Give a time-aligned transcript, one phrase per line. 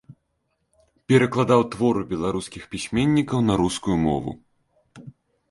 [1.11, 4.31] Перакладаў творы беларускіх пісьменнікаў на рускую мову.